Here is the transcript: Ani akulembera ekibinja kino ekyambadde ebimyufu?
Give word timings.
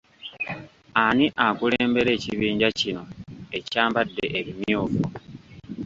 Ani 1.03 1.25
akulembera 1.45 2.09
ekibinja 2.17 2.69
kino 2.79 3.03
ekyambadde 3.57 4.25
ebimyufu? 4.39 5.05